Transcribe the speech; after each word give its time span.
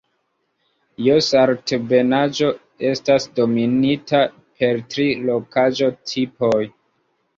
Jos-Altebenaĵo 1.07 2.49
estas 2.91 3.29
dominita 3.41 4.23
per 4.63 4.83
tri 4.95 5.07
rokaĵo-tipoj. 5.29 6.61